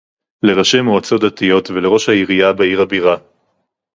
לראשי 0.43 0.81
מועצות 0.81 1.21
דתיות 1.21 1.69
ולראש 1.69 2.09
העירייה 2.09 2.53
בעיר 2.53 2.81
הבירה 2.81 3.17